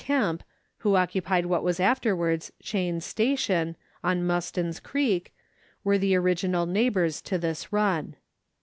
Kemp, 0.03 0.41
who 0.79 0.95
occupied 0.95 1.45
what 1.45 1.61
was 1.63 1.79
afterwards 1.79 2.51
Cheyne's 2.59 3.05
Station, 3.05 3.75
on 4.03 4.23
Muston's 4.25 4.79
Creek, 4.79 5.31
were 5.83 5.99
the 5.99 6.15
original 6.15 6.65
neighbours 6.65 7.21
to 7.21 7.37
this 7.37 7.71
run. 7.71 8.15